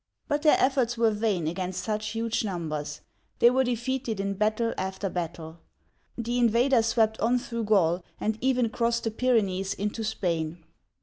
But 0.27 0.41
their 0.41 0.57
efforts 0.59 0.97
were 0.97 1.11
vain 1.11 1.45
against 1.47 1.83
such 1.83 2.07
huge 2.07 2.43
numbers; 2.43 3.01
they 3.37 3.51
were 3.51 3.63
defeated 3.63 4.19
in 4.19 4.33
battle 4.33 4.73
after 4.75 5.09
battle. 5.11 5.59
The 6.17 6.39
invaders 6.39 6.87
swept 6.87 7.19
on 7.19 7.37
through 7.37 7.65
Gaul, 7.65 8.03
and 8.19 8.35
even 8.41 8.69
crossed 8.69 9.03
the 9.03 9.11
Pyrenees 9.11 9.75
into 9.75 10.03
Spain. 10.03 10.63